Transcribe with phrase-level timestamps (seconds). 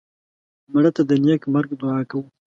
[0.71, 2.25] مړه ته د نیک مرګ دعا کوو